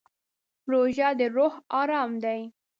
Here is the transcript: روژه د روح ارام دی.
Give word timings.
روژه 0.71 1.09
د 1.19 1.21
روح 1.35 1.53
ارام 1.81 2.11
دی. 2.23 2.39